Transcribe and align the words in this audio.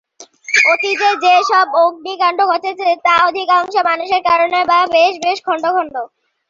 অতীতে 0.65 1.09
যে 1.23 1.33
সব 1.49 1.67
অগ্নিকাণ্ড 1.81 2.39
ঘটেছে 2.51 2.87
তার 3.05 3.19
অধিকাংশই 3.29 3.87
মানুষের 3.89 4.21
কারণে 4.29 4.59
যা 4.69 4.79
বেশ 5.23 5.37
খণ্ড 5.45 5.65
খণ্ড। 5.75 5.95